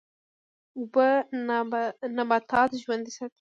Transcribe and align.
اوبه 0.77 1.07
نباتات 2.17 2.69
ژوندی 2.81 3.11
ساتي. 3.17 3.29